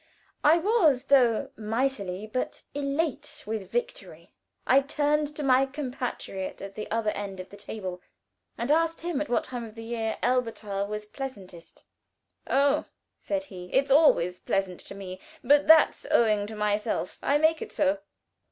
[0.43, 4.33] I was, though, mightily; but, elate with victory,
[4.65, 8.01] I turned to my compatriot at the other end of the table,
[8.57, 11.83] and asked him at what time of the year Elberthal was pleasantest.
[12.49, 12.85] "Oh,"
[13.19, 17.19] said he, "it's always pleasant to me, but that's owing to myself.
[17.21, 17.99] I make it so."